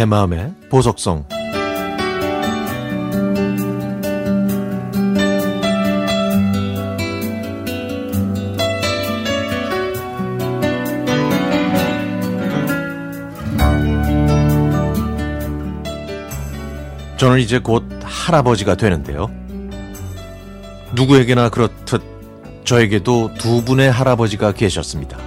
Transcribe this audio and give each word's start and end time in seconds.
내 0.00 0.06
마음의 0.06 0.54
보석성 0.70 1.26
저는 17.18 17.40
이제 17.40 17.58
곧 17.58 17.84
할아버지가 18.02 18.76
되는데요. 18.76 19.30
누구에게나 20.94 21.50
그렇듯 21.50 22.00
저에게도 22.64 23.34
두 23.34 23.62
분의 23.66 23.92
할아버지가 23.92 24.52
계셨습니다. 24.52 25.18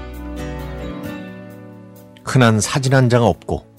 흔한 2.25 2.59
사진 2.59 2.95
한 2.95 3.07
장 3.07 3.21
없고 3.21 3.72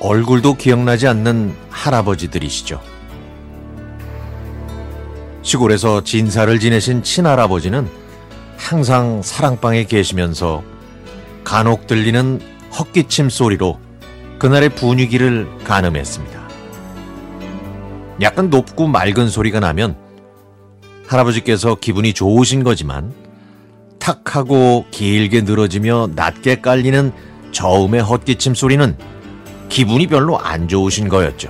얼굴도 0.00 0.54
기억나지 0.54 1.06
않는 1.08 1.54
할아버지들이시죠. 1.68 2.80
시골에서 5.42 6.02
진사를 6.04 6.58
지내신 6.58 7.02
친할아버지는 7.02 7.86
항상 8.56 9.20
사랑방에 9.22 9.84
계시면서 9.84 10.62
간혹 11.44 11.86
들리는 11.86 12.40
헛기침 12.78 13.28
소리로 13.28 13.78
그날의 14.38 14.70
분위기를 14.70 15.48
가늠했습니다. 15.64 16.40
약간 18.22 18.50
높고 18.50 18.86
맑은 18.86 19.28
소리가 19.28 19.60
나면 19.60 19.96
할아버지께서 21.06 21.74
기분이 21.74 22.12
좋으신 22.14 22.62
거지만 22.62 23.12
탁 23.98 24.36
하고 24.36 24.86
길게 24.90 25.42
늘어지며 25.42 26.10
낮게 26.14 26.60
깔리는 26.60 27.12
저음의 27.52 28.02
헛기침 28.02 28.54
소리는 28.54 28.96
기분이 29.70 30.06
별로 30.08 30.38
안 30.38 30.68
좋으신 30.68 31.08
거였죠. 31.08 31.48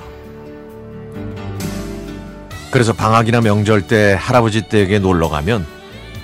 그래서 2.70 2.92
방학이나 2.92 3.40
명절 3.40 3.88
때 3.88 4.16
할아버지 4.16 4.62
댁에 4.68 5.00
놀러 5.00 5.28
가면 5.28 5.66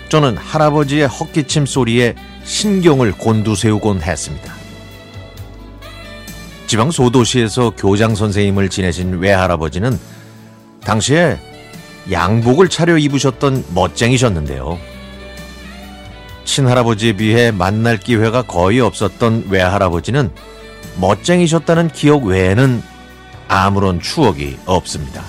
저는 0.08 0.36
할아버지의 0.36 1.08
헛기침 1.08 1.66
소리에 1.66 2.14
신경을 2.44 3.12
곤두세우곤 3.12 4.02
했습니다. 4.02 4.54
지방 6.68 6.92
소도시에서 6.92 7.70
교장 7.76 8.14
선생님을 8.14 8.68
지내신 8.68 9.18
외할아버지는 9.18 9.98
당시에 10.84 11.38
양복을 12.12 12.68
차려 12.68 12.98
입으셨던 12.98 13.64
멋쟁이셨는데요. 13.74 14.78
친할아버지에 16.44 17.14
비해 17.14 17.50
만날 17.50 17.98
기회가 17.98 18.42
거의 18.42 18.80
없었던 18.80 19.46
외할아버지는 19.50 20.30
멋쟁이셨다는 20.98 21.88
기억 21.88 22.24
외에는 22.24 22.82
아무런 23.48 24.00
추억이 24.00 24.58
없습니다. 24.66 25.22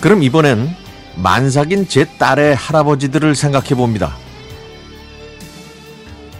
그럼 0.00 0.22
이번엔 0.22 0.74
만삭인 1.16 1.88
제 1.88 2.04
딸의 2.18 2.56
할아버지들을 2.56 3.34
생각해 3.34 3.74
봅니다. 3.74 4.16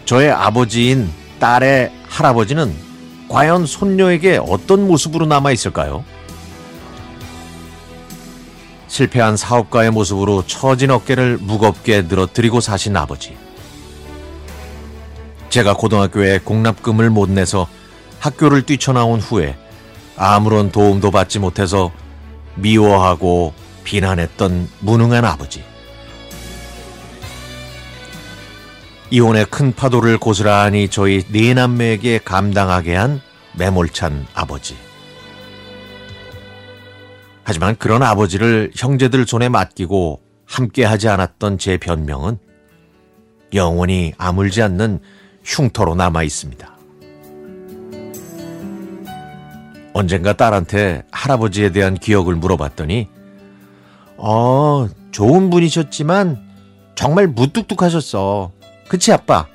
저의 0.06 0.30
아버지인 0.30 1.10
딸의 1.38 1.92
할아버지는 2.08 2.74
과연 3.28 3.66
손녀에게 3.66 4.40
어떤 4.44 4.88
모습으로 4.88 5.26
남아 5.26 5.52
있을까요? 5.52 6.04
실패한 8.88 9.36
사업가의 9.36 9.92
모습으로 9.92 10.44
처진 10.46 10.90
어깨를 10.90 11.38
무겁게 11.40 12.02
늘어뜨리고 12.02 12.60
사신 12.60 12.96
아버지. 12.96 13.36
제가 15.50 15.74
고등학교에 15.74 16.38
공납금을 16.38 17.10
못 17.10 17.28
내서 17.28 17.66
학교를 18.20 18.62
뛰쳐나온 18.62 19.18
후에 19.18 19.56
아무런 20.16 20.70
도움도 20.70 21.10
받지 21.10 21.40
못해서 21.40 21.90
미워하고 22.54 23.52
비난했던 23.82 24.68
무능한 24.80 25.24
아버지. 25.24 25.64
이혼의 29.10 29.46
큰 29.46 29.72
파도를 29.72 30.18
고스란히 30.18 30.88
저희 30.88 31.24
네 31.32 31.52
남매에게 31.52 32.20
감당하게 32.24 32.94
한 32.94 33.20
매몰찬 33.56 34.28
아버지. 34.34 34.76
하지만 37.42 37.74
그런 37.76 38.04
아버지를 38.04 38.70
형제들 38.76 39.26
손에 39.26 39.48
맡기고 39.48 40.20
함께 40.46 40.84
하지 40.84 41.08
않았던 41.08 41.58
제 41.58 41.76
변명은 41.76 42.38
영원히 43.52 44.12
아물지 44.16 44.62
않는 44.62 45.00
흉터로 45.50 45.96
남아 45.96 46.22
있습니다. 46.22 46.76
언젠가 49.92 50.32
딸한테 50.32 51.02
할아버지에 51.10 51.72
대한 51.72 51.94
기억을 51.94 52.36
물어봤더니, 52.36 53.08
어, 54.16 54.86
좋은 55.10 55.50
분이셨지만 55.50 56.38
정말 56.94 57.26
무뚝뚝하셨어. 57.26 58.52
그치, 58.88 59.12
아빠? 59.12 59.46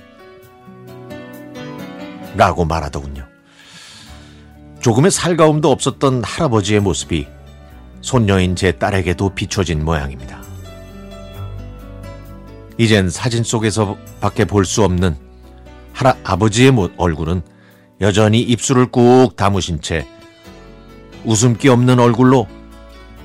라고 2.36 2.66
말하더군요. 2.66 3.26
조금의 4.82 5.12
살가움도 5.12 5.72
없었던 5.72 6.24
할아버지의 6.24 6.82
모습이 6.82 7.28
손녀인 8.02 8.56
제 8.56 8.74
딸에게도 8.74 9.30
비춰진 9.30 9.84
모양입니다. 9.86 10.44
이젠 12.78 13.10
사진 13.10 13.44
속에서 13.44 13.98
밖에 14.20 14.44
볼 14.44 14.66
수 14.66 14.84
없는 14.84 15.25
할아 15.96 16.18
아버지의 16.26 16.74
얼굴은 16.98 17.42
여전히 18.02 18.42
입술을 18.42 18.92
꾹 18.92 19.36
다무신 19.38 19.80
채 19.80 20.06
웃음기 21.24 21.70
없는 21.70 22.00
얼굴로 22.00 22.48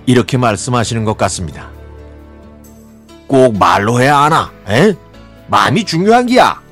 이렇게 0.07 0.39
말씀하시는 0.39 1.05
것 1.05 1.19
같습니다. 1.19 1.69
꼭 3.27 3.59
말로 3.59 4.01
해야 4.01 4.19
하나? 4.19 4.53
에? 4.69 4.95
마음이 5.49 5.85
중요한 5.85 6.27
기야. 6.27 6.63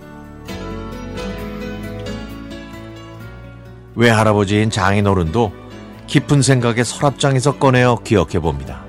외할아버지인 3.96 4.70
장인어른도 4.70 5.52
깊은 6.06 6.42
생각에 6.42 6.84
서랍장에서 6.84 7.58
꺼내어 7.58 7.98
기억해 8.04 8.38
봅니다. 8.38 8.84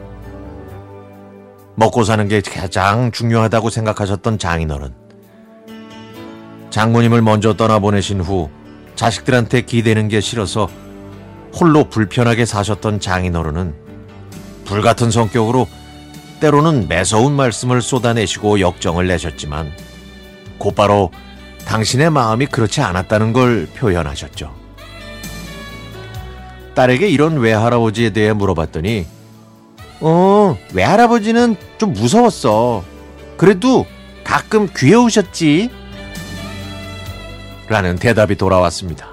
먹고 1.75 2.03
사는 2.03 2.27
게 2.27 2.41
가장 2.41 3.11
중요하다고 3.11 3.71
생각하셨던 3.71 4.37
장인어른. 4.37 5.08
장모님을 6.69 7.21
먼저 7.21 7.53
떠나보내신 7.53 8.21
후 8.21 8.49
자식들한테 8.95 9.61
기대는 9.61 10.07
게 10.07 10.21
싫어서 10.21 10.69
홀로 11.53 11.89
불편하게 11.89 12.45
사셨던 12.45 12.99
장인어른은 12.99 13.73
불같은 14.65 15.09
성격으로 15.09 15.67
때로는 16.39 16.87
매서운 16.87 17.33
말씀을 17.33 17.81
쏟아내시고 17.81 18.59
역정을 18.59 19.07
내셨지만 19.07 19.71
곧바로 20.57 21.11
당신의 21.65 22.11
마음이 22.11 22.47
그렇지 22.47 22.81
않았다는 22.81 23.33
걸 23.33 23.67
표현하셨죠. 23.75 24.53
딸에게 26.75 27.09
이런 27.09 27.37
외할아버지에 27.37 28.11
대해 28.11 28.31
물어봤더니 28.33 29.05
어, 30.01 30.57
외할아버지는 30.73 31.55
좀 31.77 31.93
무서웠어. 31.93 32.83
그래도 33.37 33.85
가끔 34.23 34.69
귀여우셨지. 34.75 35.69
라는 37.69 37.95
대답이 37.97 38.35
돌아왔습니다. 38.35 39.07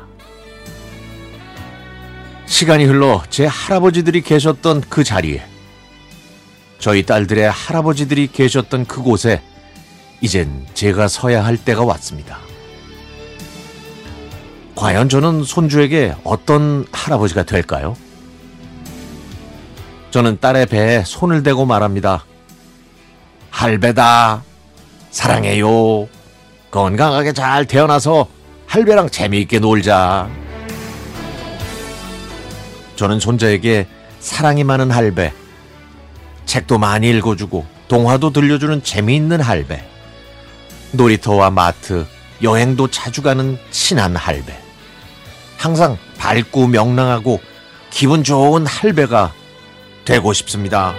시간이 2.46 2.84
흘러 2.84 3.22
제 3.28 3.44
할아버지들이 3.44 4.22
계셨던 4.22 4.82
그 4.88 5.04
자리에 5.04 5.44
저희 6.78 7.04
딸들의 7.04 7.50
할아버지들이 7.50 8.28
계셨던 8.32 8.86
그곳에 8.86 9.42
이젠 10.22 10.66
제가 10.72 11.08
서야 11.08 11.44
할 11.44 11.58
때가 11.58 11.84
왔습니다. 11.84 12.38
과연 14.74 15.10
저는 15.10 15.44
손주에게 15.44 16.14
어떤 16.24 16.86
할아버지가 16.92 17.42
될까요? 17.42 17.94
저는 20.10 20.38
딸의 20.41 20.66
배에 20.66 21.02
손을 21.04 21.42
대고 21.42 21.66
말합니다. 21.66 22.24
할배다. 23.50 24.42
사랑해요. 25.10 26.09
건강하게 26.70 27.32
잘 27.32 27.66
태어나서 27.66 28.35
할배랑 28.76 29.08
재미있게 29.08 29.58
놀자. 29.58 30.28
저는 32.96 33.20
손자에게 33.20 33.86
사랑이 34.20 34.64
많은 34.64 34.90
할배, 34.90 35.32
책도 36.44 36.76
많이 36.76 37.08
읽어주고 37.08 37.64
동화도 37.88 38.34
들려주는 38.34 38.82
재미있는 38.82 39.40
할배, 39.40 39.82
놀이터와 40.92 41.48
마트, 41.48 42.04
여행도 42.42 42.90
자주 42.90 43.22
가는 43.22 43.56
친한 43.70 44.14
할배, 44.14 44.54
항상 45.56 45.96
밝고 46.18 46.66
명랑하고 46.66 47.40
기분 47.88 48.24
좋은 48.24 48.66
할배가 48.66 49.32
되고 50.04 50.34
싶습니다. 50.34 50.94